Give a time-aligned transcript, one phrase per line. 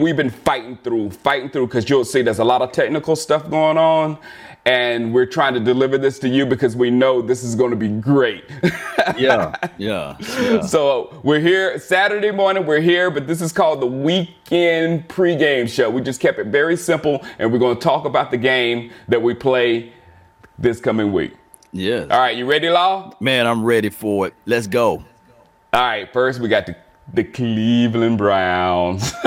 [0.00, 3.14] and we've been fighting through, fighting through, because you'll see there's a lot of technical
[3.14, 4.16] stuff going on,
[4.64, 7.76] and we're trying to deliver this to you because we know this is going to
[7.76, 8.44] be great.
[9.18, 10.62] yeah, yeah, yeah.
[10.62, 12.64] So we're here Saturday morning.
[12.64, 15.90] We're here, but this is called the weekend pregame show.
[15.90, 19.20] We just kept it very simple, and we're going to talk about the game that
[19.20, 19.92] we play
[20.58, 21.34] this coming week.
[21.72, 22.08] Yes.
[22.10, 23.12] All right, you ready, Law?
[23.20, 24.34] Man, I'm ready for it.
[24.46, 25.04] Let's go.
[25.74, 26.74] All right, first we got the
[27.14, 29.12] the Cleveland Browns.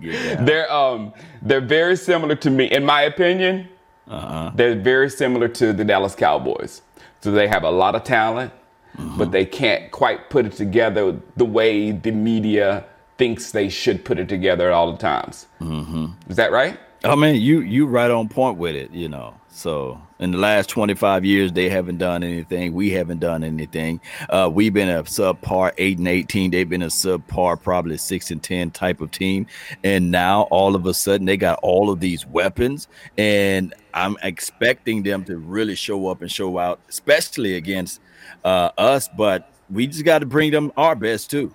[0.00, 0.42] yeah.
[0.42, 3.68] They're um they're very similar to me, in my opinion.
[4.08, 4.50] Uh-huh.
[4.54, 6.82] They're very similar to the Dallas Cowboys.
[7.20, 8.52] So they have a lot of talent,
[8.96, 9.18] mm-hmm.
[9.18, 12.84] but they can't quite put it together the way the media
[13.18, 15.46] thinks they should put it together at all the times.
[15.60, 16.06] Mm-hmm.
[16.30, 16.78] Is that right?
[17.04, 18.90] I mean, you you right on point with it.
[18.90, 22.72] You know, so in the last 25 years, they haven't done anything.
[22.72, 24.00] We haven't done anything.
[24.28, 26.52] Uh, we've been a subpar eight and 18.
[26.52, 29.46] They've been a subpar probably six and 10 type of team.
[29.82, 32.86] And now all of a sudden they got all of these weapons.
[33.18, 38.00] And I'm expecting them to really show up and show out, especially against
[38.44, 39.08] uh, us.
[39.08, 41.52] But we just got to bring them our best too.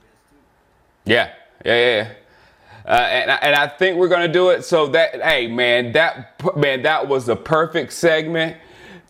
[1.06, 1.32] Yeah.
[1.64, 1.76] Yeah.
[1.76, 2.14] Yeah.
[2.88, 4.64] Uh, and, and I think we're gonna do it.
[4.64, 8.58] So that hey man, that man, that was a perfect segment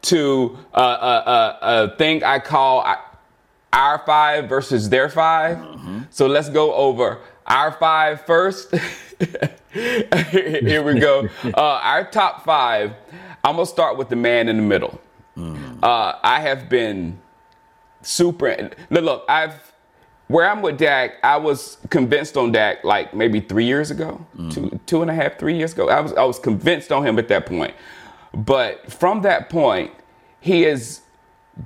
[0.04, 2.86] to uh, uh, uh, a thing I call
[3.74, 6.02] our five versus their 5 mm-hmm.
[6.10, 8.74] So let's go over our five first.
[9.72, 11.28] Here we go.
[11.44, 12.94] Uh, our top five.
[13.44, 15.00] I'm gonna start with the man in the middle.
[15.38, 15.84] Mm.
[15.84, 17.20] Uh, I have been
[18.02, 18.72] super.
[18.90, 19.74] Look, I've
[20.28, 24.50] where I'm with Dak, I was convinced on Dak like maybe three years ago, mm-hmm.
[24.50, 25.90] two two and a half, three years ago.
[25.90, 27.74] I was I was convinced on him at that point.
[28.34, 29.92] But from that point,
[30.42, 31.02] he has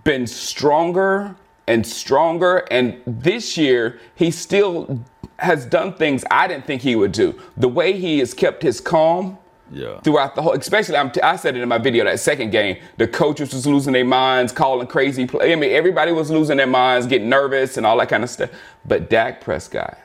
[0.03, 1.35] been stronger
[1.67, 2.67] and stronger.
[2.69, 5.03] And this year, he still
[5.39, 7.39] has done things I didn't think he would do.
[7.57, 9.37] The way he has kept his calm
[9.71, 9.99] yeah.
[10.01, 12.77] Throughout the whole, especially I'm t- i said it in my video that second game,
[12.97, 15.53] the coaches was losing their minds, calling crazy play.
[15.53, 18.49] I mean, everybody was losing their minds, getting nervous, and all that kind of stuff.
[18.85, 19.97] But Dak Prescott,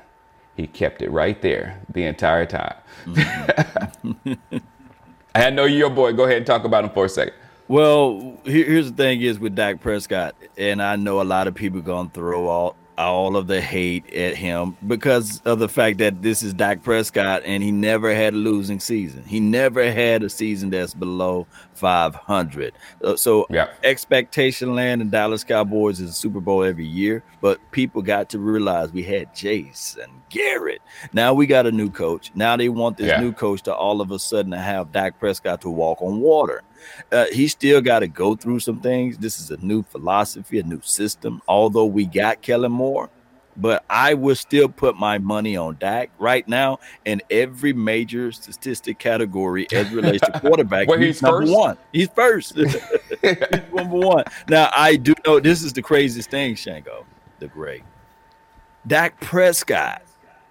[0.56, 2.74] he kept it right there the entire time.
[3.06, 4.32] Mm-hmm.
[5.34, 6.12] I know your boy.
[6.12, 7.34] Go ahead and talk about him for a second.
[7.66, 11.80] Well, here's the thing: is with Dak Prescott, and I know a lot of people
[11.80, 16.42] gonna throw all all of the hate at him because of the fact that this
[16.42, 19.24] is Dak Prescott and he never had a losing season.
[19.24, 22.72] He never had a season that's below 500.
[23.02, 23.68] Uh, so yeah.
[23.82, 28.38] expectation land in Dallas Cowboys is a Super Bowl every year, but people got to
[28.38, 30.82] realize we had Jason Garrett.
[31.12, 32.30] Now we got a new coach.
[32.34, 33.20] Now they want this yeah.
[33.20, 36.62] new coach to all of a sudden have Dak Prescott to walk on water.
[37.12, 39.18] Uh, he still got to go through some things.
[39.18, 41.40] This is a new philosophy, a new system.
[41.48, 43.10] Although we got Kellen Moore,
[43.56, 48.98] but I would still put my money on Dak right now in every major statistic
[48.98, 50.88] category as relates to quarterback.
[50.88, 51.52] well, he's, he's number first.
[51.52, 51.78] one.
[51.92, 52.54] He's first.
[53.22, 54.24] he's number one.
[54.48, 57.06] Now I do know this is the craziest thing, Shango,
[57.38, 57.82] the great.
[58.86, 60.02] Dak Prescott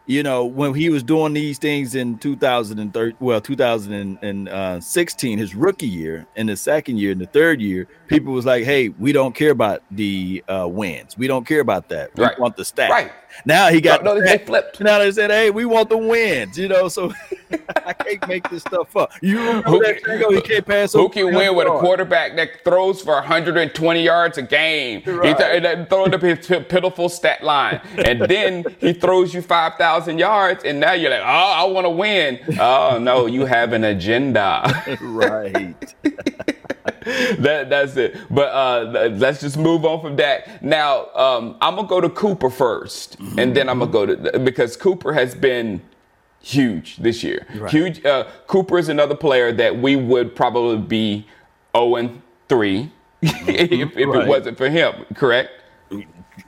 [0.06, 6.28] you know, when he was doing these things in 2013, well, 2016, his rookie year,
[6.36, 9.52] and the second year, and the third year, people was like, "Hey, we don't care
[9.52, 11.18] about the uh, wins.
[11.18, 12.14] We don't care about that.
[12.16, 12.38] We right.
[12.38, 13.12] want the stats." Right.
[13.46, 14.80] Now he got no, no they flipped.
[14.84, 17.14] Now they said, "Hey, we want the wins." You know, so
[17.86, 19.12] I can't make this stuff up.
[19.22, 20.94] You who can, he can't pass.
[20.94, 25.04] Who can win with a quarterback that throws for 120 yards a game?
[25.06, 25.30] Right.
[25.30, 30.64] He th- throwing up his pitiful stat line, and then he throws you 5,000 yards,
[30.64, 34.84] and now you're like, "Oh, I want to win." Oh no, you have an agenda.
[35.02, 35.96] right.
[37.04, 38.18] That that's it.
[38.30, 40.64] But uh, let's just move on from that.
[40.64, 43.40] Now um, I'm gonna go to Cooper 1st mm-hmm.
[43.40, 45.82] and then I'm gonna go to because Cooper has been
[46.40, 47.48] huge this year.
[47.56, 47.72] Right.
[47.72, 48.06] Huge.
[48.06, 51.28] Uh, Cooper is another player that we would probably be
[51.76, 52.92] 0 and 3
[53.22, 53.50] mm-hmm.
[53.50, 54.24] if, if right.
[54.24, 55.06] it wasn't for him.
[55.16, 55.50] Correct.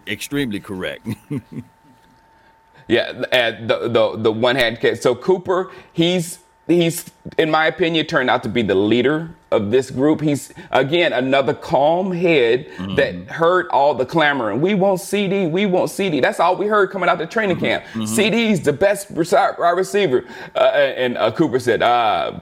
[0.08, 1.08] Extremely correct.
[2.88, 5.00] yeah, the the the one hand catch.
[5.00, 7.06] So Cooper, he's he's
[7.38, 10.22] in my opinion turned out to be the leader of this group.
[10.22, 12.96] He's again another calm head mm-hmm.
[12.96, 16.92] that heard all the clamoring we want cd we want cd that's all we heard
[16.92, 17.66] coming out the training mm-hmm.
[17.66, 17.84] camp.
[17.86, 18.04] Mm-hmm.
[18.04, 20.26] cd's the best wide receiver.
[20.56, 22.40] Uh, and uh, cooper said uh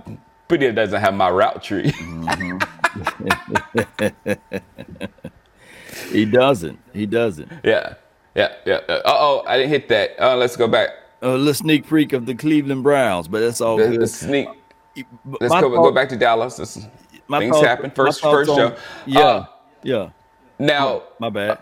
[0.47, 1.91] but it doesn't have my route tree.
[1.91, 2.59] Mm-hmm.
[6.11, 6.79] he doesn't.
[6.93, 7.51] He doesn't.
[7.63, 7.95] Yeah
[8.35, 8.79] yeah yeah.
[8.89, 10.19] Uh-oh i didn't hit that.
[10.19, 10.89] Uh, let's go back
[11.23, 13.97] a little sneak freak of the Cleveland Browns, but that's all the.
[13.97, 14.47] The sneak.
[14.95, 16.57] let's go, thought, go back to Dallas.
[16.57, 16.89] This, things
[17.29, 17.91] thoughts, happen.
[17.91, 18.77] First, first on, show.
[19.05, 19.45] Yeah, uh,
[19.83, 20.09] yeah.
[20.59, 21.59] Now, my, my bad.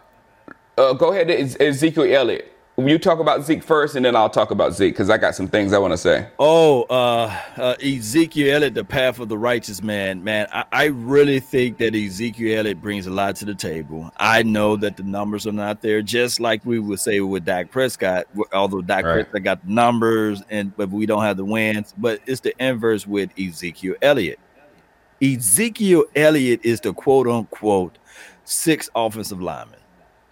[0.77, 2.51] Uh, go ahead, Ezekiel Elliott
[2.87, 5.47] you talk about Zeke first, and then I'll talk about Zeke because I got some
[5.47, 6.27] things I want to say.
[6.39, 10.47] Oh, uh, uh, Ezekiel Elliott, the path of the righteous man, man.
[10.51, 14.11] I, I, really think that Ezekiel Elliott brings a lot to the table.
[14.17, 17.71] I know that the numbers are not there, just like we would say with Dak
[17.71, 18.27] Prescott.
[18.53, 19.13] Although Dak right.
[19.13, 21.93] Prescott got the numbers, and but we don't have the wins.
[21.97, 24.39] But it's the inverse with Ezekiel Elliott.
[25.21, 27.97] Ezekiel Elliott is the quote unquote
[28.45, 29.80] six offensive lineman.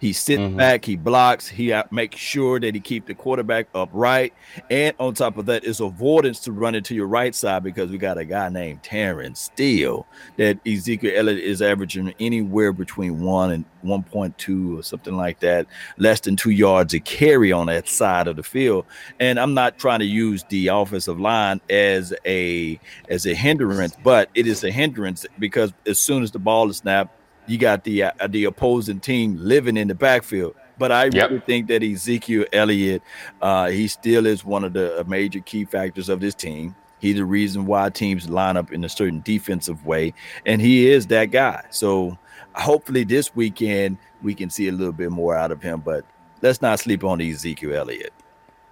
[0.00, 0.56] He sits mm-hmm.
[0.56, 4.32] back, he blocks, he makes sure that he keep the quarterback upright,
[4.70, 7.98] and on top of that, is avoidance to run into your right side because we
[7.98, 10.06] got a guy named Terence Steele
[10.38, 15.40] that Ezekiel Elliott is averaging anywhere between one and one point two or something like
[15.40, 15.66] that,
[15.98, 18.86] less than two yards a carry on that side of the field.
[19.18, 22.80] And I'm not trying to use the offensive line as a
[23.10, 26.78] as a hindrance, but it is a hindrance because as soon as the ball is
[26.78, 27.19] snapped
[27.50, 30.54] you got the uh, the opposing team living in the backfield.
[30.78, 31.30] But I yep.
[31.30, 33.02] really think that Ezekiel Elliott,
[33.42, 36.74] uh, he still is one of the uh, major key factors of this team.
[37.00, 40.14] He's the reason why teams line up in a certain defensive way,
[40.46, 41.64] and he is that guy.
[41.70, 42.16] So
[42.54, 45.80] hopefully this weekend we can see a little bit more out of him.
[45.80, 46.04] But
[46.42, 48.12] let's not sleep on Ezekiel Elliott.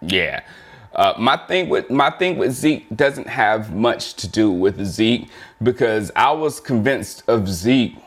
[0.00, 0.42] Yeah.
[0.94, 5.28] Uh, my thing with my thing with Zeke doesn't have much to do with Zeke
[5.62, 7.98] because I was convinced of Zeke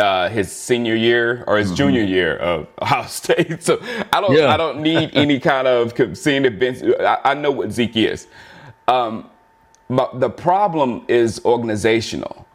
[0.00, 1.76] uh, his senior year or his mm-hmm.
[1.76, 3.62] junior year of Ohio State.
[3.62, 3.80] So
[4.12, 4.52] I don't yeah.
[4.52, 6.82] I don't need any kind of seeing bench.
[7.00, 8.26] I, I know what Zeke is.
[8.88, 9.30] Um,
[9.88, 12.46] but the problem is organizational,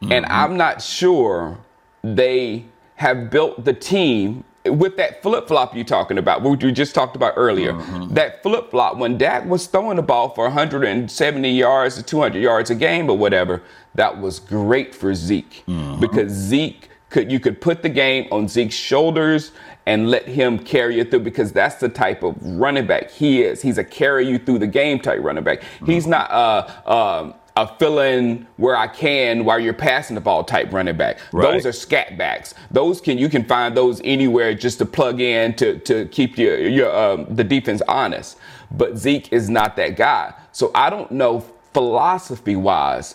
[0.00, 0.12] mm-hmm.
[0.12, 1.58] and I'm not sure
[2.02, 2.64] they
[2.96, 7.16] have built the team with that flip flop you're talking about, which we just talked
[7.16, 7.72] about earlier.
[7.74, 8.14] Mm-hmm.
[8.14, 12.70] That flip flop when Dak was throwing the ball for 170 yards to 200 yards
[12.70, 13.62] a game or whatever,
[13.94, 16.00] that was great for Zeke mm-hmm.
[16.00, 19.52] because Zeke could you could put the game on Zeke's shoulders
[19.86, 23.62] and let him carry you through because that's the type of running back he is.
[23.62, 25.60] He's a carry you through the game type running back.
[25.60, 25.86] Mm-hmm.
[25.86, 30.42] He's not a, a, a fill in where I can while you're passing the ball
[30.42, 31.20] type running back.
[31.30, 31.52] Right.
[31.52, 32.52] Those are scat backs.
[32.72, 36.58] Those can you can find those anywhere just to plug in to to keep your
[36.58, 38.38] your um, the defense honest.
[38.72, 40.34] But Zeke is not that guy.
[40.50, 43.14] So I don't know philosophy wise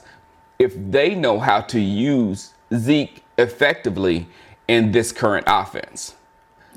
[0.58, 4.28] if they know how to use Zeke effectively
[4.68, 6.16] in this current offense.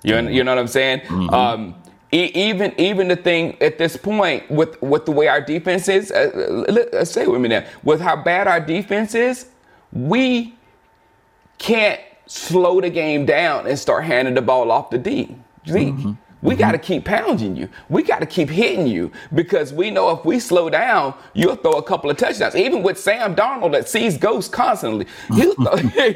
[0.02, 0.32] You, mm-hmm.
[0.32, 1.00] you know what I'm saying?
[1.00, 1.34] Mm-hmm.
[1.34, 1.74] Um,
[2.10, 6.10] e- even even the thing at this point with with the way our defense is,
[6.10, 9.46] uh, let, uh, say with me now, with how bad our defense is,
[9.92, 10.54] we
[11.58, 15.36] can't slow the game down and start handing the ball off the D.
[15.66, 16.12] Mm-hmm.
[16.42, 16.60] We mm-hmm.
[16.60, 17.68] got to keep pounding you.
[17.88, 21.72] We got to keep hitting you because we know if we slow down, you'll throw
[21.72, 22.56] a couple of touchdowns.
[22.56, 25.54] Even with Sam Darnold that sees ghosts constantly, he'll,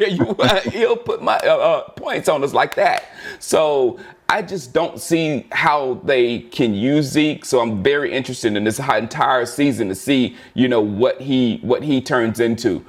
[0.08, 3.04] you, uh, he'll put my uh, uh, points on us like that.
[3.38, 7.44] So I just don't see how they can use Zeke.
[7.44, 11.84] So I'm very interested in this entire season to see, you know, what he what
[11.84, 12.84] he turns into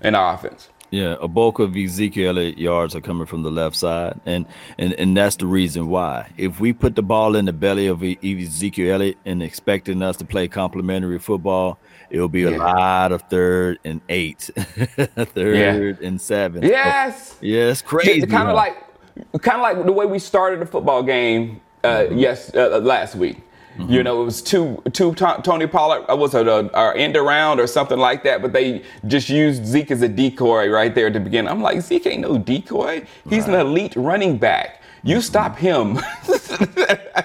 [0.00, 0.68] in our offense.
[0.90, 4.46] Yeah, a bulk of Ezekiel yards are coming from the left side, and
[4.78, 6.30] and and that's the reason why.
[6.36, 10.24] If we put the ball in the belly of Ezekiel Elliott and expecting us to
[10.24, 11.78] play complementary football,
[12.10, 12.50] it'll be yeah.
[12.50, 16.06] a lot of third and eight, third yeah.
[16.06, 16.62] and seven.
[16.62, 18.20] Yes, so, yeah, it's crazy.
[18.20, 18.54] Kind of huh?
[18.54, 21.60] like, kind of like the way we started the football game.
[21.82, 22.18] Uh, mm-hmm.
[22.18, 23.38] Yes, uh, last week.
[23.76, 23.92] Mm-hmm.
[23.92, 27.60] You know, it was two two Tony Pollard uh, was it a, a end around
[27.60, 31.12] or something like that, but they just used Zeke as a decoy right there at
[31.12, 31.50] the beginning.
[31.50, 33.06] I'm like, Zeke ain't no decoy.
[33.28, 33.60] He's right.
[33.60, 34.82] an elite running back.
[35.02, 35.22] You mm-hmm.
[35.22, 35.98] stop him,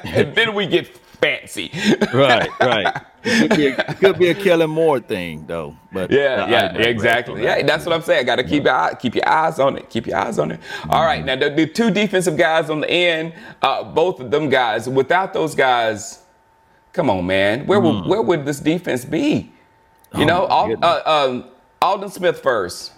[0.15, 0.87] and then we get
[1.21, 1.71] fancy.
[2.13, 3.01] right, right.
[3.23, 5.75] It could, be a, it could be a Kellen Moore thing, though.
[5.91, 7.43] But yeah, yeah, exactly.
[7.43, 8.25] Yeah, that's what I'm saying.
[8.25, 9.89] Got to keep your eye, keep your eyes on it.
[9.89, 10.59] Keep your eyes on it.
[10.59, 10.91] Mm-hmm.
[10.91, 14.49] All right, now the, the, two defensive guys on the end, uh, both of them
[14.49, 14.89] guys.
[14.89, 16.20] Without those guys,
[16.93, 17.65] Come on, man.
[17.65, 18.01] Where mm.
[18.01, 19.51] would where would this defense be?
[20.13, 21.45] You oh know, Al, uh, um,
[21.81, 22.91] Aldon Smith first.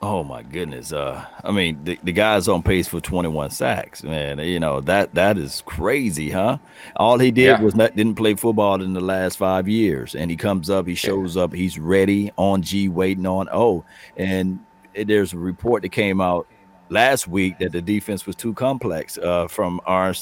[0.00, 0.92] Oh my goodness.
[0.92, 4.38] Uh, I mean, the, the guy's on pace for 21 sacks, man.
[4.38, 6.58] You know, that that is crazy, huh?
[6.94, 7.60] All he did yeah.
[7.60, 10.14] was not didn't play football in the last five years.
[10.14, 13.84] And he comes up, he shows up, he's ready on G, waiting on O.
[14.16, 14.60] And
[14.94, 16.46] there's a report that came out
[16.90, 20.14] last week that the defense was too complex uh, from our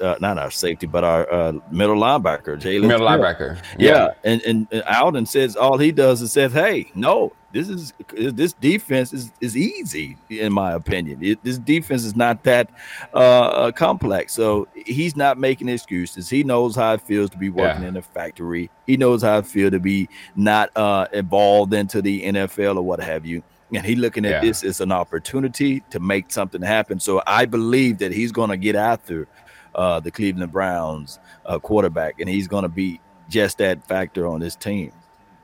[0.00, 2.88] uh, not our safety, but our uh, middle linebacker, Jaylon.
[2.88, 3.90] Middle linebacker, yeah.
[3.90, 4.08] yeah.
[4.24, 8.52] And, and and Aldon says all he does is says, "Hey, no, this is this
[8.54, 11.22] defense is is easy in my opinion.
[11.22, 12.70] It, this defense is not that
[13.14, 14.32] uh, uh, complex.
[14.32, 16.28] So he's not making excuses.
[16.28, 17.88] He knows how it feels to be working yeah.
[17.88, 18.70] in a factory.
[18.86, 23.00] He knows how it feels to be not uh, involved into the NFL or what
[23.00, 23.42] have you."
[23.76, 24.40] And he looking at yeah.
[24.40, 27.00] this as an opportunity to make something happen.
[27.00, 29.28] So I believe that he's going to get after
[29.74, 34.40] uh, the Cleveland Browns uh, quarterback, and he's going to be just that factor on
[34.40, 34.92] this team.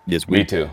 [0.06, 0.38] This week.
[0.38, 0.70] Me too.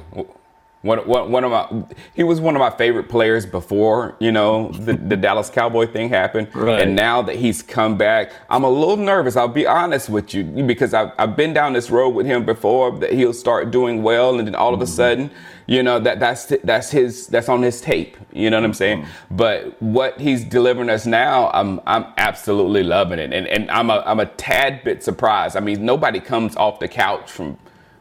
[0.83, 4.69] One, one, one of my he was one of my favorite players before you know
[4.69, 6.81] the, the Dallas Cowboy thing happened, right.
[6.81, 9.35] and now that he's come back, I'm a little nervous.
[9.35, 12.97] I'll be honest with you because I've, I've been down this road with him before
[12.99, 14.93] that he'll start doing well, and then all of a mm-hmm.
[14.93, 15.31] sudden
[15.65, 18.15] you know that that's that's his that's on his tape.
[18.31, 19.01] You know what I'm saying?
[19.01, 19.35] Mm-hmm.
[19.35, 24.03] But what he's delivering us now, I'm I'm absolutely loving it, and and I'm a
[24.05, 25.57] I'm a tad bit surprised.
[25.57, 27.57] I mean, nobody comes off the couch from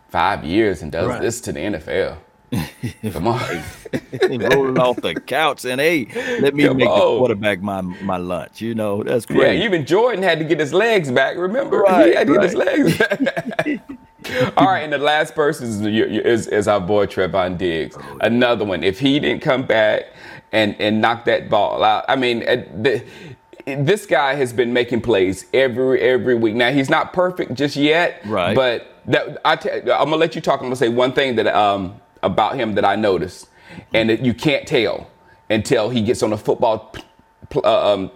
[0.09, 1.21] five years and does right.
[1.21, 2.19] this to the NFL.
[3.13, 3.41] Come on,
[4.23, 6.07] rolling off the couch and hey,
[6.41, 6.99] let me Come make on.
[6.99, 8.61] the quarterback my my lunch.
[8.61, 9.59] You know that's great.
[9.59, 11.37] Yeah, even Jordan had to get his legs back.
[11.37, 12.43] Remember, right, he had to right.
[12.43, 13.81] get his legs back.
[14.57, 17.97] All right, and the last person is, is, is our boy Trevon Diggs.
[17.99, 18.83] Oh, Another one.
[18.83, 20.07] If he didn't come back
[20.53, 23.05] and, and knock that ball out, I mean, uh, the,
[23.67, 26.55] this guy has been making plays every every week.
[26.55, 28.55] Now he's not perfect just yet, right?
[28.55, 30.61] But that I t- I'm gonna let you talk.
[30.61, 33.49] I'm gonna say one thing that um about him that I noticed,
[33.95, 35.11] and that you can't tell
[35.49, 36.95] until he gets on a football
[37.55, 38.11] uh, um,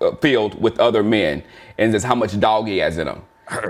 [0.00, 1.42] uh, field with other men,
[1.78, 3.22] and says how much dog he has in him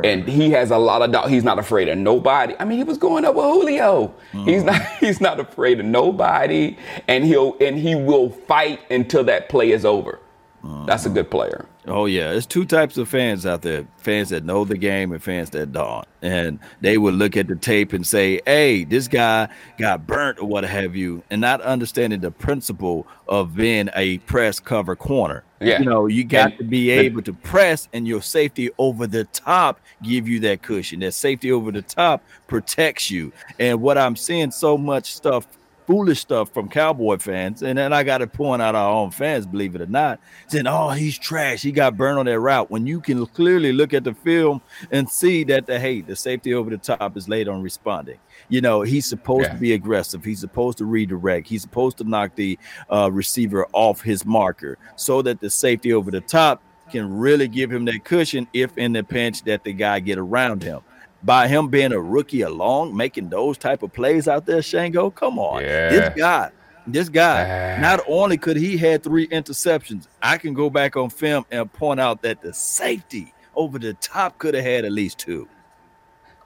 [0.04, 1.30] and he has a lot of dog.
[1.30, 2.54] He's not afraid of nobody.
[2.58, 4.14] I mean, he was going up with Julio.
[4.32, 4.44] Mm-hmm.
[4.48, 4.82] He's not.
[5.00, 6.76] He's not afraid of nobody,
[7.08, 10.18] and he'll and he will fight until that play is over.
[10.64, 10.86] Mm-hmm.
[10.86, 11.66] That's a good player.
[11.86, 15.22] Oh yeah, there's two types of fans out there: fans that know the game and
[15.22, 16.06] fans that don't.
[16.20, 19.48] And they would look at the tape and say, "Hey, this guy
[19.78, 24.60] got burnt or what have you," and not understanding the principle of being a press
[24.60, 25.44] cover corner.
[25.60, 25.78] Yeah.
[25.78, 29.24] You know, you got and, to be able to press, and your safety over the
[29.24, 31.00] top give you that cushion.
[31.00, 33.32] That safety over the top protects you.
[33.58, 35.46] And what I'm seeing so much stuff
[35.90, 39.44] foolish stuff from Cowboy fans, and then I got to point out our own fans,
[39.44, 41.62] believe it or not, saying, "Oh, he's trash.
[41.62, 44.60] He got burned on that route." When you can clearly look at the film
[44.92, 48.18] and see that the hey, the safety over the top is late on responding.
[48.48, 49.54] You know, he's supposed yeah.
[49.54, 50.24] to be aggressive.
[50.24, 51.48] He's supposed to redirect.
[51.48, 52.56] He's supposed to knock the
[52.88, 57.70] uh, receiver off his marker so that the safety over the top can really give
[57.72, 60.82] him that cushion if in the pinch that the guy get around him
[61.22, 65.10] by him being a rookie along, making those type of plays out there, Shango.
[65.10, 65.88] Come on, yeah.
[65.90, 66.50] this guy,
[66.86, 67.76] this guy.
[67.76, 71.72] Uh, not only could he had three interceptions, I can go back on film and
[71.72, 75.48] point out that the safety over the top could have had at least two.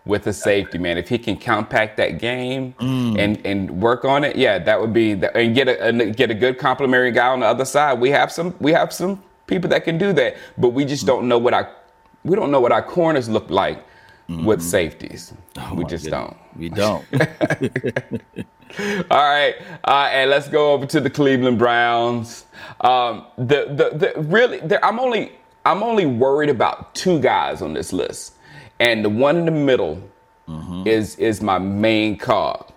[0.07, 3.19] With the safety, man, if he can compact that game mm.
[3.19, 6.35] and and work on it, yeah, that would be the, and get a, get a
[6.35, 7.99] good complimentary guy on the other side.
[8.01, 11.07] We have some we have some people that can do that, but we just mm.
[11.07, 11.75] don't know what our
[12.23, 13.83] we don't know what our corners look like
[14.29, 14.45] mm-hmm.
[14.45, 15.35] with safeties.
[15.57, 16.11] Oh we just goodness.
[16.11, 16.59] don't.
[16.59, 17.05] We don't.
[19.11, 19.55] All right,
[19.85, 22.47] uh, and let's go over to the Cleveland Browns.
[22.81, 25.33] Um, the, the the really, I'm only
[25.65, 28.35] I'm only worried about two guys on this list,
[28.81, 30.03] and the one in the middle
[30.49, 30.87] mm-hmm.
[30.87, 32.73] is is my main cog.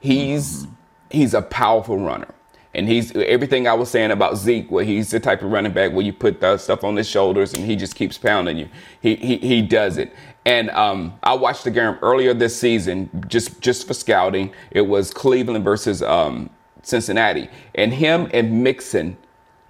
[0.00, 0.72] He's mm-hmm.
[1.10, 2.34] he's a powerful runner.
[2.74, 5.92] And he's everything I was saying about Zeke, where he's the type of running back
[5.92, 8.68] where you put the stuff on his shoulders and he just keeps pounding you.
[9.02, 10.14] He he, he does it.
[10.44, 14.52] And um, I watched the game earlier this season, just just for scouting.
[14.72, 16.50] It was Cleveland versus um,
[16.82, 19.16] Cincinnati, and him and Mixon,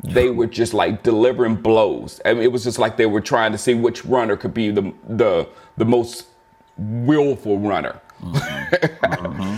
[0.02, 2.20] they were just like delivering blows.
[2.24, 4.70] I mean, it was just like they were trying to see which runner could be
[4.70, 6.26] the the the most
[6.78, 8.00] willful runner.
[8.22, 9.06] Mm-hmm.
[9.14, 9.56] mm-hmm.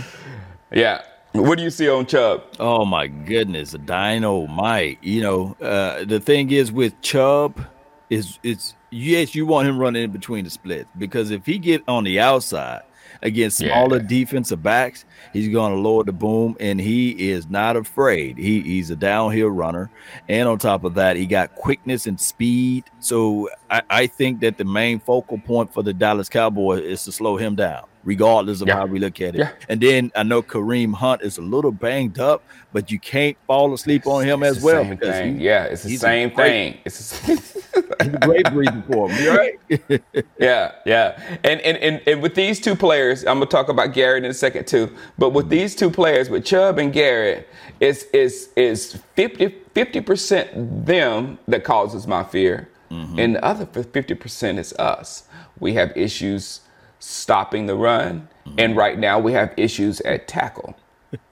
[0.71, 1.01] yeah.
[1.31, 2.43] What do you see on Chubb?
[2.59, 4.99] Oh my goodness, a dynamite!
[5.01, 7.65] You know, uh, the thing is with Chubb,
[8.09, 11.83] is it's yes, you want him running in between the splits because if he get
[11.87, 12.81] on the outside
[13.21, 14.07] against smaller yeah.
[14.07, 18.37] defensive backs, he's going to lower the boom, and he is not afraid.
[18.37, 19.89] He, he's a downhill runner,
[20.27, 22.85] and on top of that, he got quickness and speed.
[22.99, 27.11] So I, I think that the main focal point for the Dallas Cowboys is to
[27.11, 28.75] slow him down regardless of yeah.
[28.75, 29.39] how we look at it.
[29.39, 29.51] Yeah.
[29.67, 33.73] And then I know Kareem Hunt is a little banged up, but you can't fall
[33.73, 34.83] asleep on him as well.
[34.83, 35.39] Thing.
[35.39, 36.77] He, yeah, it's the same thing.
[36.85, 37.27] It's
[37.99, 39.35] a great breathing for him.
[39.35, 39.59] Right?
[40.39, 41.37] yeah, yeah.
[41.43, 44.35] And, and and and with these two players, I'm gonna talk about Garrett in a
[44.35, 44.95] second too.
[45.17, 47.47] But with these two players, with Chubb and Garrett,
[47.79, 53.19] it's is is 50 percent them that causes my fear, mm-hmm.
[53.19, 55.27] and the other fifty percent is us.
[55.59, 56.61] We have issues
[56.99, 58.59] stopping the run, mm-hmm.
[58.59, 60.75] and right now we have issues at tackle.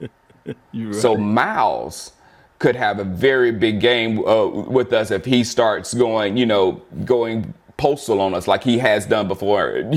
[0.46, 0.94] right.
[0.94, 2.12] So Myles
[2.58, 6.80] could have a very big game uh, with us if he starts going, you know,
[7.04, 9.90] going postal on us like he has done before.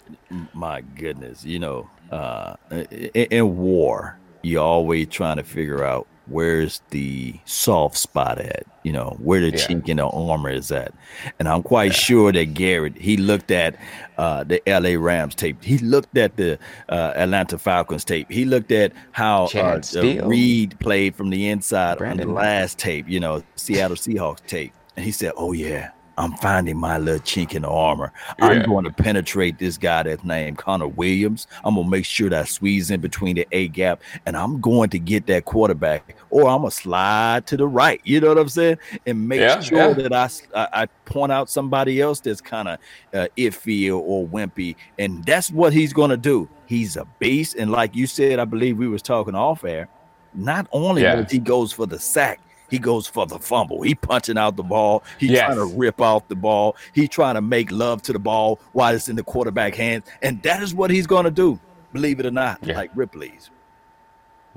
[0.54, 6.82] My goodness, you know, uh, in, in war, you're always trying to figure out where's
[6.90, 9.66] the soft spot at, you know, where the yeah.
[9.66, 10.92] chink in the armor is at.
[11.38, 11.98] And I'm quite yeah.
[11.98, 13.76] sure that Garrett, he looked at
[14.18, 15.62] uh, the LA Rams tape.
[15.62, 18.30] He looked at the uh, Atlanta Falcons tape.
[18.30, 19.80] He looked at how uh,
[20.24, 22.28] Reed played from the inside Brandon.
[22.28, 24.72] on the last tape, you know, Seattle Seahawks tape.
[24.96, 28.12] And he said, oh, yeah, I'm finding my little chink in the armor.
[28.38, 28.46] Yeah.
[28.46, 31.46] I'm going to penetrate this guy that's named Connor Williams.
[31.64, 34.90] I'm gonna make sure that I squeeze in between the A gap, and I'm going
[34.90, 38.00] to get that quarterback, or I'm gonna slide to the right.
[38.04, 38.78] You know what I'm saying?
[39.06, 39.92] And make yeah, sure yeah.
[40.08, 42.78] that I, I, I point out somebody else that's kind of
[43.14, 46.48] uh, iffy or wimpy, and that's what he's gonna do.
[46.66, 49.88] He's a beast, and like you said, I believe we was talking off air.
[50.34, 53.82] Not only does he goes for the sack, he goes for the fumble.
[53.82, 55.02] He punching out the ball.
[55.18, 55.46] He yes.
[55.46, 56.76] trying to rip off the ball.
[56.92, 60.04] He trying to make love to the ball while it's in the quarterback hands.
[60.22, 61.58] And that is what he's going to do,
[61.92, 62.76] believe it or not, yeah.
[62.76, 63.50] like Ripley's.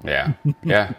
[0.03, 0.93] Yeah, yeah,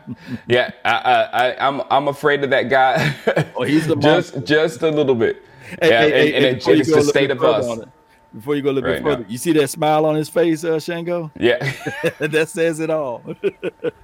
[0.46, 0.70] yeah.
[0.84, 3.14] I, I, I'm, I'm afraid of that guy.
[3.56, 5.44] oh, he's the just, just a little bit.
[5.80, 7.84] Hey, yeah, hey, and, hey, and it, it's the state of us
[8.34, 9.22] before you go a little right bit further.
[9.22, 9.28] Now.
[9.28, 11.30] You see that smile on his face, uh, Shango?
[11.38, 11.58] Yeah.
[12.18, 13.22] that says it all.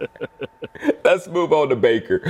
[1.05, 2.21] Let's move on to Baker.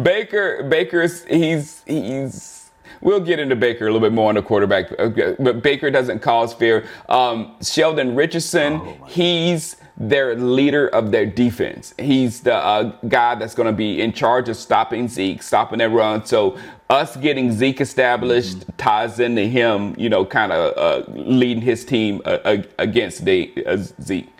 [0.00, 2.64] Baker, Baker's he's he's
[3.00, 6.54] We'll get into Baker a little bit more on the quarterback, but Baker doesn't cause
[6.54, 6.86] fear.
[7.08, 11.94] Um, Sheldon Richardson, oh he's their leader of their defense.
[11.98, 15.90] He's the uh, guy that's going to be in charge of stopping Zeke, stopping that
[15.90, 16.24] run.
[16.26, 16.58] So
[16.90, 18.76] us getting Zeke established mm-hmm.
[18.76, 23.76] ties into him, you know, kind of uh, leading his team uh, against the, uh,
[23.76, 24.30] Zeke.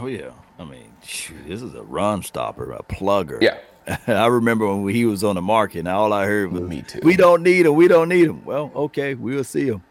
[0.00, 3.40] Oh yeah, I mean, shoot, this is a run stopper, a plugger.
[3.40, 3.58] Yeah.
[4.06, 7.00] I remember when he was on the market, and all I heard was, "Me too."
[7.02, 7.74] We don't need him.
[7.74, 8.44] We don't need him.
[8.44, 9.82] Well, okay, we'll see him.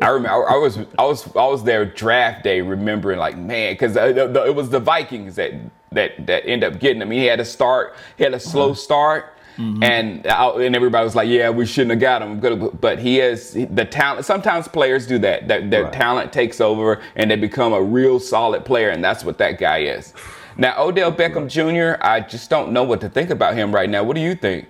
[0.00, 3.96] I remember I was I was I was there draft day, remembering like man, because
[3.96, 5.52] it was the Vikings that
[5.92, 7.10] that that end up getting him.
[7.10, 8.74] He had a start, he had a slow uh-huh.
[8.74, 9.82] start, Mm-hmm.
[9.82, 12.40] And and everybody was like, "Yeah, we shouldn't have got him."
[12.78, 14.26] But he has the talent.
[14.26, 15.48] Sometimes players do that.
[15.48, 15.92] That their right.
[15.92, 19.78] talent takes over and they become a real solid player, and that's what that guy
[19.78, 20.12] is.
[20.58, 22.02] Now, Odell Beckham Jr.
[22.04, 24.02] I just don't know what to think about him right now.
[24.02, 24.68] What do you think?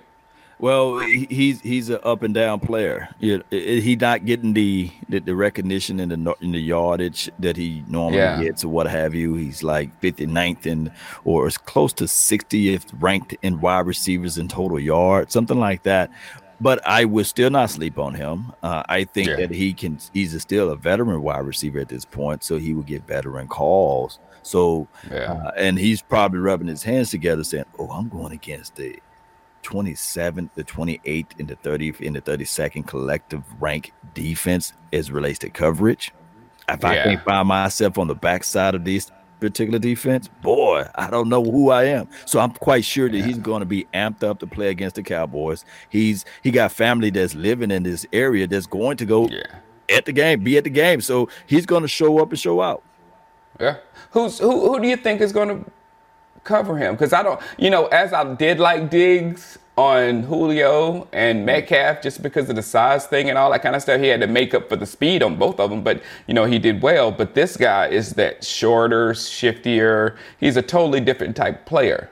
[0.59, 3.09] Well, he's he's an up and down player.
[3.21, 8.19] He's not getting the, the, the recognition in the in the yardage that he normally
[8.19, 8.43] yeah.
[8.43, 9.35] gets or what have you.
[9.35, 10.91] He's like 59th and
[11.25, 16.11] or is close to 60th ranked in wide receivers in total yards, something like that.
[16.59, 18.53] But I would still not sleep on him.
[18.63, 19.37] Uh, I think yeah.
[19.37, 19.99] that he can.
[20.15, 23.47] He's a, still a veteran wide receiver at this point, so he will get veteran
[23.47, 24.19] calls.
[24.43, 25.33] So, yeah.
[25.33, 28.99] uh, and he's probably rubbing his hands together, saying, "Oh, I'm going against the
[29.67, 35.51] 27th, the 28th, and the 30th, and the 32nd collective rank defense as relates to
[35.51, 36.13] coverage.
[36.69, 36.89] If yeah.
[36.89, 41.43] I can't find myself on the backside of this particular defense, boy, I don't know
[41.43, 42.09] who I am.
[42.25, 43.25] So I'm quite sure that yeah.
[43.25, 45.65] he's going to be amped up to play against the Cowboys.
[45.89, 49.43] He's he got family that's living in this area that's going to go yeah.
[49.91, 51.01] at the game, be at the game.
[51.01, 52.83] So he's going to show up and show out.
[53.61, 53.77] Yeah.
[54.11, 54.73] Who's who?
[54.73, 55.71] Who do you think is going to
[56.47, 61.45] cover him because I don't, you know, as I did like Diggs on Julio and
[61.45, 64.01] Metcalf just because of the size thing and all that kind of stuff.
[64.01, 66.45] He had to make up for the speed on both of them, but you know,
[66.47, 67.11] he did well.
[67.13, 70.17] But this guy is that shorter, shiftier.
[70.39, 72.11] He's a totally different type player.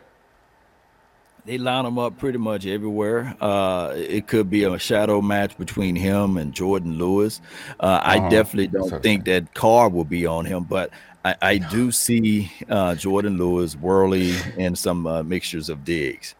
[1.47, 3.37] They line him up pretty much everywhere.
[3.38, 7.42] Uh, it could be a shadow match between him and Jourdan Lewis.
[7.81, 8.11] Uh, uh-huh.
[8.11, 10.90] I definitely don't think that Carr will be on him, but
[11.24, 16.34] I, I do see uh, Jourdan Lewis, Worley, and some uh, mixtures of Diggs.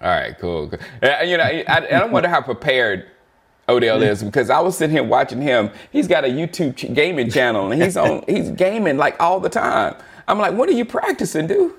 [0.00, 0.72] All right, cool.
[1.02, 3.06] Uh, you know, I, I wonder how prepared
[3.68, 5.70] Odell is because I was sitting here watching him.
[5.90, 8.24] He's got a YouTube gaming channel and he's on.
[8.28, 9.96] he's gaming like all the time.
[10.26, 11.72] I'm like, what are you practicing, dude?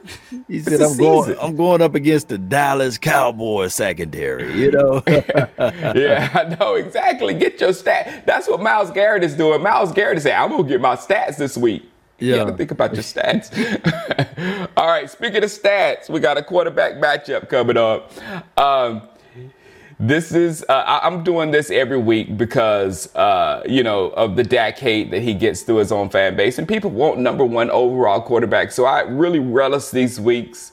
[0.48, 1.38] He said, "I'm going.
[1.40, 5.04] I'm going up against the Dallas Cowboys secondary." You know.
[5.08, 7.36] yeah, I know exactly.
[7.36, 8.26] Get your stat.
[8.26, 9.62] That's what Myles Garrett is doing.
[9.62, 11.88] Myles Garrett is saying, "I'm gonna get my stats this week."
[12.20, 12.36] Yeah.
[12.36, 13.50] You got to think about your stats.
[14.78, 15.10] All right.
[15.10, 18.12] Speaking of stats, we got a quarterback matchup coming up.
[18.58, 19.08] Um,
[20.02, 24.44] this is uh, I- I'm doing this every week because uh, you know of the
[24.44, 27.70] Dak hate that he gets through his own fan base, and people want number one
[27.70, 28.72] overall quarterback.
[28.72, 30.72] So I really relish these weeks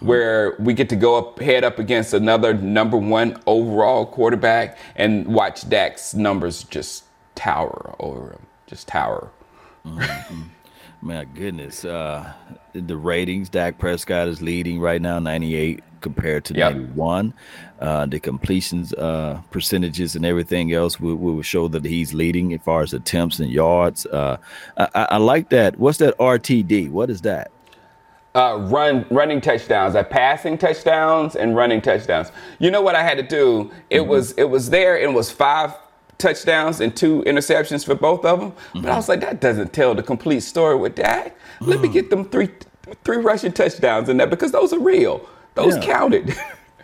[0.00, 5.26] where we get to go up head up against another number one overall quarterback and
[5.28, 9.30] watch Dak's numbers just tower over him, just tower.
[11.02, 11.84] My goodness.
[11.84, 12.32] Uh,
[12.72, 16.72] the ratings, Dak Prescott is leading right now, 98 compared to Yep.
[16.74, 17.34] 91.
[17.80, 22.60] Uh, the completions uh, percentages and everything else will, will show that he's leading as
[22.62, 24.06] far as attempts and yards.
[24.06, 24.36] Uh,
[24.76, 25.78] I, I like that.
[25.78, 26.90] What's that RTD?
[26.90, 27.50] What is that?
[28.34, 32.32] uh, run running touchdowns, uh, passing touchdowns and running touchdowns.
[32.58, 33.70] You know what I had to do?
[33.88, 34.10] It Mm-hmm.
[34.10, 34.98] was it was there.
[34.98, 35.72] It was five
[36.18, 38.52] touchdowns and two interceptions for both of them.
[38.72, 38.90] But Mm-hmm.
[38.90, 41.36] I was like, that doesn't tell the complete story with Dak.
[41.60, 41.82] Let Mm.
[41.82, 42.50] me get them three
[43.04, 45.26] three rushing touchdowns in there because those are real.
[45.54, 45.82] Those Yeah.
[45.82, 46.34] counted.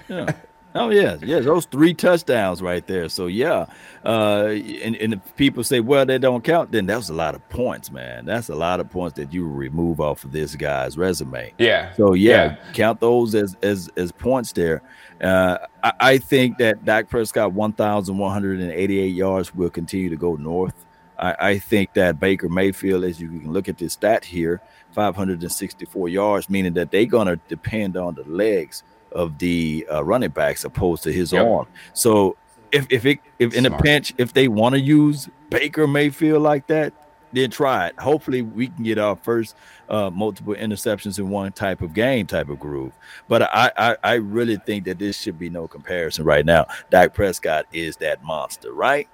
[0.08, 0.32] Yeah.
[0.74, 3.08] Oh yeah, yeah, those three touchdowns right there.
[3.10, 3.66] So yeah,
[4.06, 7.46] uh, and, and if people say, well, they don't count, then that's a lot of
[7.50, 8.24] points, man.
[8.24, 11.52] That's a lot of points that you remove off of this guy's resume.
[11.58, 11.92] Yeah.
[11.94, 12.56] So yeah, Yeah.
[12.72, 14.80] count those as as as points there.
[15.22, 20.74] Uh, I, I think that Dak Prescott 1,188 yards will continue to go north.
[21.18, 24.60] I, I think that Baker Mayfield, as you can look at this stat here,
[24.92, 28.82] 564 yards, meaning that they're gonna depend on the legs
[29.12, 31.46] of the uh, running backs opposed to his Yep.
[31.46, 31.66] arm.
[31.92, 32.36] So
[32.72, 36.66] if if it if in a pinch, if they want to use Baker Mayfield like
[36.68, 36.92] that,
[37.32, 37.98] then try it.
[37.98, 39.56] Hopefully, we can get our first
[39.88, 42.92] uh, multiple interceptions in one type of game, type of groove.
[43.28, 46.66] But I, I, I really think that this should be no comparison right now.
[46.90, 49.08] Dak Prescott is that monster, right?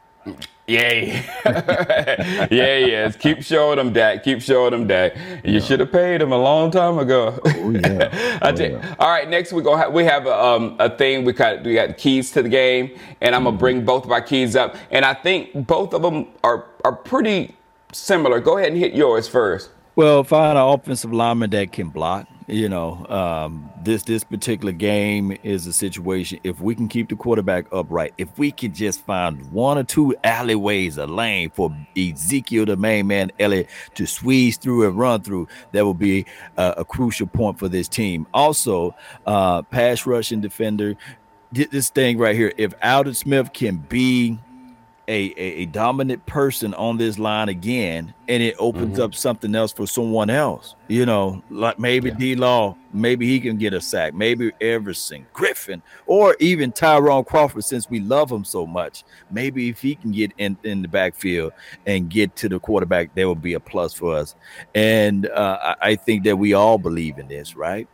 [0.66, 1.24] Yay.
[1.46, 3.16] yeah, yes.
[3.16, 4.22] Keep showing them Dak.
[4.22, 5.16] Keep showing them Dak.
[5.42, 7.38] You should have paid him a long time ago.
[7.60, 8.38] Oh yeah.
[8.42, 9.88] I tell you- All right, next we go.
[9.90, 11.24] We have a, um, a thing.
[11.24, 14.20] We got we got keys to the game, and I'm gonna bring both of our
[14.22, 14.76] keys up.
[14.90, 17.54] And I think both of them are are pretty
[17.92, 18.40] similar.
[18.40, 19.70] Go ahead and hit yours first.
[19.96, 22.28] Well, find an offensive lineman that can block.
[22.46, 26.38] You know, um, this this particular game is a situation.
[26.44, 30.14] If we can keep the quarterback upright, if we can just find one or two
[30.22, 35.48] alleyways, a lane for Ezekiel, the main man, Elliott, to squeeze through and run through,
[35.72, 36.24] that will be
[36.56, 38.24] a, a crucial point for this team.
[38.32, 38.94] Also,
[39.26, 40.94] uh, pass rushing defender.
[41.50, 42.52] This thing right here.
[42.56, 44.38] If Aldon Smith can be
[45.08, 49.72] a, a, a dominant person on this line again, and it opens up something else
[49.72, 50.74] for someone else.
[50.88, 55.80] You know, like maybe D Law, maybe he can get a sack, maybe Everson, Griffen,
[56.06, 59.04] or even Tyrone Crawford, since we love him so much.
[59.30, 61.54] Maybe if he can get in, in the backfield
[61.86, 64.34] and get to the quarterback, that would be a plus for us.
[64.74, 67.88] And uh, I, I think that we all believe in this, right?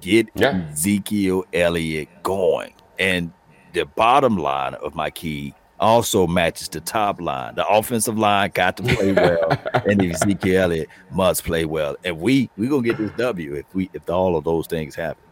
[0.00, 0.68] Get Yeah.
[0.70, 2.74] Ezekiel Elliott going.
[3.00, 3.32] And
[3.72, 7.54] the bottom line of my key also matches the top line.
[7.56, 11.96] The offensive line got to play well, and Ezekiel Elliott must play well.
[12.04, 15.22] And we we gonna get this W if we if all of those things happen.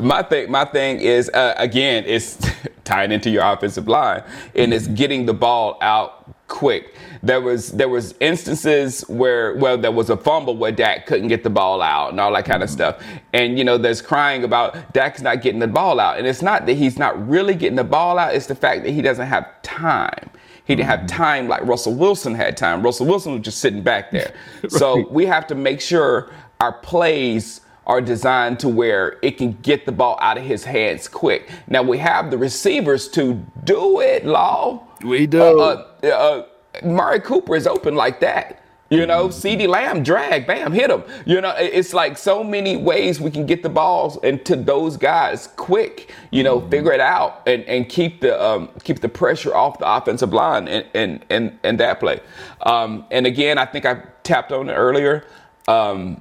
[0.00, 2.38] My thing, my thing is uh, again, it's
[2.84, 4.22] tying into your offensive line,
[4.54, 6.94] and it's getting the ball out quick.
[7.22, 11.42] There was there was instances where well there was a fumble where Dak couldn't get
[11.42, 12.76] the ball out and all that kind of mm-hmm.
[12.76, 13.02] stuff,
[13.32, 16.66] and you know there's crying about Dak's not getting the ball out, and it's not
[16.66, 19.62] that he's not really getting the ball out; it's the fact that he doesn't have
[19.62, 20.30] time.
[20.66, 21.16] He didn't have mm-hmm.
[21.16, 22.82] time like Russell Wilson had time.
[22.82, 24.34] Russell Wilson was just sitting back there.
[24.68, 26.30] So we have to make sure
[26.60, 31.06] our plays are designed to where it can get the ball out of his hands
[31.06, 31.50] quick.
[31.68, 34.82] Now we have the receivers to do it, Law.
[35.04, 35.60] We do.
[35.60, 36.46] Uh, uh, uh,
[36.82, 38.60] Amari Cooper is open like that.
[38.90, 41.02] You know, CD Lamb drag, bam, hit him.
[41.24, 45.48] You know, it's like so many ways we can get the balls into those guys
[45.56, 46.14] quick.
[46.30, 49.90] You know, figure it out and, and keep the um, keep the pressure off the
[49.90, 52.20] offensive line and and and, and that play.
[52.60, 55.26] Um, and again, I think I tapped on it earlier.
[55.66, 56.20] Um,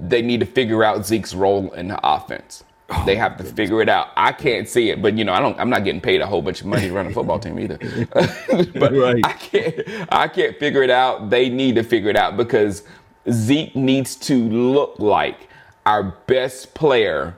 [0.00, 2.64] they need to figure out Zeke's role in the offense.
[2.90, 4.08] Oh, they have to figure it out.
[4.16, 5.58] I can't see it, but you know, I don't.
[5.60, 7.78] I'm not getting paid a whole bunch of money to run a football team either.
[8.76, 9.24] but Right.
[9.24, 9.80] I can't.
[10.10, 11.30] I can't figure it out.
[11.30, 12.84] They need to figure it out because
[13.30, 15.48] Zeke needs to look like
[15.86, 17.36] our best player,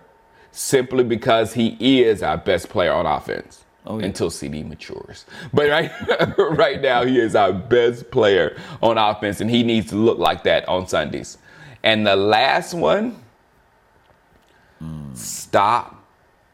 [0.52, 3.64] simply because he is our best player on offense.
[3.86, 4.06] Oh, yeah.
[4.06, 5.90] Until CD matures, but right
[6.38, 10.44] right now he is our best player on offense, and he needs to look like
[10.44, 11.38] that on Sundays.
[11.82, 13.22] And the last one,
[15.14, 16.04] stop.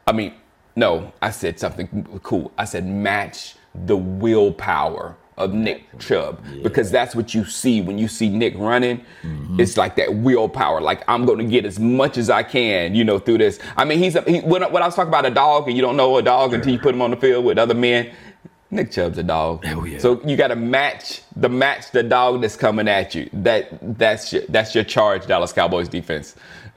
[0.07, 0.35] I mean,
[0.75, 2.53] no, I said something cool.
[2.59, 6.63] I said match the willpower of Nick Chubb yeah.
[6.63, 9.05] because that's what you see when you see Nick running.
[9.23, 9.61] Mm-hmm.
[9.61, 10.81] It's like that willpower.
[10.81, 13.59] Like I'm going to get as much as I can, you know, through this.
[13.77, 15.83] I mean, he's a, he, when, when I was talking about a dog, and you
[15.83, 18.13] don't know a dog until you put him on the field with other men.
[18.77, 19.65] Nick Chubb's a dog.
[19.67, 19.99] Oh, yeah.
[19.99, 23.29] So you got to match the match the dog that's coming at you.
[23.33, 26.37] That that's your, that's your charge, Dallas Cowboys defense.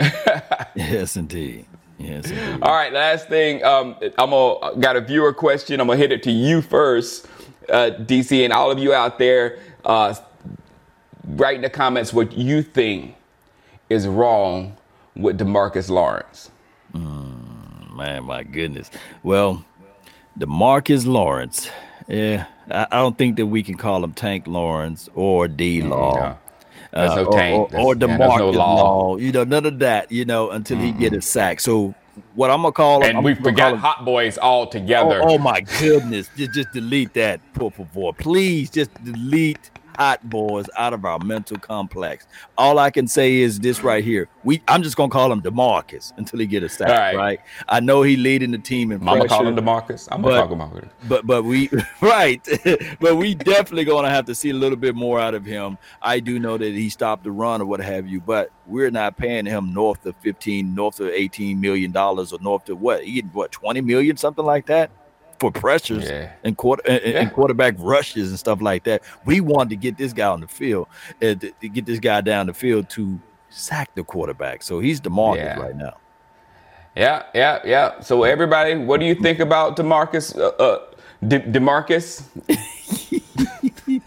[0.76, 1.66] yes, indeed.
[1.98, 2.30] Yes.
[2.30, 2.60] Indeed.
[2.64, 2.92] All right.
[2.92, 3.64] Last thing.
[3.64, 5.80] Um, I'm gonna got a viewer question.
[5.80, 7.28] I'm gonna hit it to you first,
[7.70, 9.60] uh, DC, and all of you out there.
[9.86, 10.16] Uh,
[11.26, 13.16] write in the comments what you think
[13.90, 14.76] is wrong
[15.16, 16.52] with Demarcus Lawrence.
[16.94, 18.90] Mm, man, my goodness.
[19.24, 19.66] Well,
[20.38, 21.70] Demarcus Lawrence.
[22.10, 26.16] Yeah, I, I, don't think that we can call him Tank Lawrence or D Law.
[26.16, 26.38] No.
[26.92, 27.74] There's no uh, tank.
[27.74, 28.76] Or, or, Demarcus no law.
[28.76, 29.18] law.
[29.18, 30.12] You know, none of that.
[30.12, 30.88] You know, until mm-hmm.
[30.88, 31.60] he get a sack.
[31.60, 31.94] So
[32.34, 35.22] what I'm gonna call him, and we forgot Hot Boys all together.
[35.24, 36.30] Oh, oh my goodness!
[36.36, 38.12] just just delete that, por favor.
[38.14, 39.70] Please just delete
[40.00, 42.26] hot boys out of our mental complex.
[42.58, 44.30] All I can say is this right here.
[44.46, 46.88] We I'm just gonna call him Demarcus until he get a sack.
[46.88, 47.16] Right.
[47.16, 47.40] right.
[47.68, 50.08] I know he leading the team in I'm gonna call him Demarcus.
[50.10, 50.90] I'm gonna talk about it.
[51.10, 51.70] But but we
[52.02, 52.48] right.
[53.02, 55.78] but we definitely gonna have to see a little bit more out of him.
[56.02, 59.18] I do know that he stopped the run or what have you, but we're not
[59.18, 63.04] paying him north of 15, north of 18 million dollars or north of what?
[63.04, 64.92] He what 20 million, something like that
[65.40, 66.32] for pressures yeah.
[66.44, 67.22] and quarter and, yeah.
[67.22, 69.04] and, quarterback rushes and stuff like that.
[69.26, 70.88] We wanted to get this guy on the field
[71.22, 74.64] and to, to get this guy down the field to sack the quarterback.
[74.64, 75.60] So he's the market yeah.
[75.60, 75.98] right now.
[76.96, 78.00] Yeah, yeah, yeah.
[78.02, 80.38] So everybody, what do you think about Demarcus?
[80.38, 80.86] Uh, uh,
[81.26, 82.24] De- Demarcus.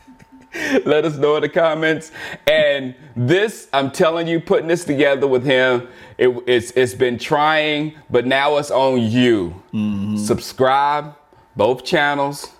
[0.84, 2.12] Let us know in the comments.
[2.46, 7.94] And this, I'm telling you, putting this together with him, it, it's it's been trying,
[8.10, 9.62] but now it's on you.
[9.72, 10.18] Mm-hmm.
[10.18, 11.16] Subscribe,
[11.56, 12.52] both channels,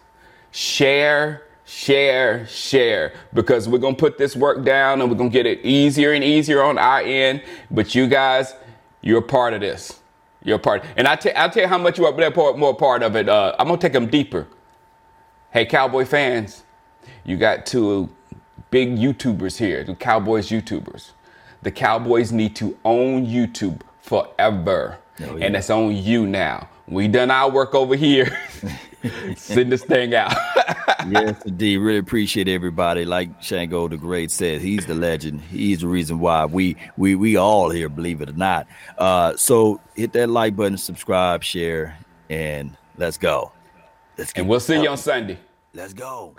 [0.50, 5.64] share, share, share, because we're gonna put this work down and we're gonna get it
[5.64, 7.42] easier and easier on our end.
[7.70, 8.54] But you guys,
[9.00, 10.00] you're a part of this.
[10.44, 13.02] You're a part, and I t- I'll tell you how much you are more part
[13.02, 13.28] of it.
[13.28, 14.48] Uh, I'm gonna take them deeper.
[15.52, 16.64] Hey, Cowboy fans,
[17.24, 18.08] you got two
[18.70, 21.10] big YouTubers here, the Cowboys YouTubers.
[21.62, 25.46] The Cowboys need to own YouTube forever, oh, yeah.
[25.46, 26.68] and it's on you now.
[26.88, 28.36] We done our work over here.
[29.36, 30.32] Send this thing out.
[31.08, 31.78] yes, indeed.
[31.78, 33.04] Really appreciate everybody.
[33.04, 35.40] Like Shango the Great said, he's the legend.
[35.40, 38.66] He's the reason why we we we all here, believe it or not.
[38.98, 41.98] Uh, so hit that like button, subscribe, share,
[42.30, 43.52] and let's go.
[44.16, 44.40] Let's go.
[44.40, 45.38] And we'll see you on Sunday.
[45.74, 46.36] Let's go.